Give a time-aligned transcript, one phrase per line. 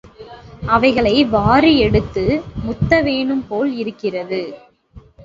[0.65, 2.23] அவைகளை வாரி எடுத்து
[2.65, 4.41] முத்தவேணும் போல் இருக்கிறது.